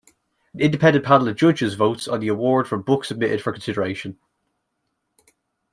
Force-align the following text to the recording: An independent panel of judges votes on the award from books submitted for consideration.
An 0.55 0.61
independent 0.61 1.05
panel 1.05 1.27
of 1.27 1.35
judges 1.35 1.75
votes 1.75 2.07
on 2.07 2.21
the 2.21 2.27
award 2.27 2.67
from 2.67 2.81
books 2.81 3.09
submitted 3.09 3.39
for 3.39 3.51
consideration. 3.51 4.17